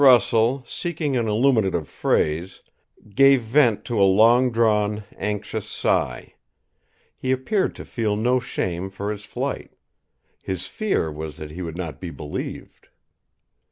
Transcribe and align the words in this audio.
Russell, 0.01 0.63
seeking 0.67 1.15
an 1.15 1.27
illuminative 1.27 1.87
phrase, 1.87 2.61
gave 3.13 3.43
vent 3.43 3.85
to 3.85 4.01
a 4.01 4.03
long 4.03 4.51
drawn, 4.51 5.03
anxious 5.15 5.69
sigh. 5.69 6.33
He 7.15 7.31
appeared 7.31 7.75
to 7.75 7.85
feel 7.85 8.15
no 8.15 8.39
shame 8.39 8.89
for 8.89 9.11
his 9.11 9.25
flight. 9.25 9.73
His 10.41 10.65
fear 10.65 11.11
was 11.11 11.37
that 11.37 11.51
he 11.51 11.61
would 11.61 11.77
not 11.77 12.01
be 12.01 12.09
believed. 12.09 12.87